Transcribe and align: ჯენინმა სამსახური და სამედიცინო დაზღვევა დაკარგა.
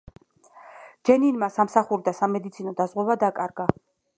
ჯენინმა 1.09 1.49
სამსახური 1.57 2.07
და 2.09 2.15
სამედიცინო 2.21 2.75
დაზღვევა 2.81 3.19
დაკარგა. 3.27 3.69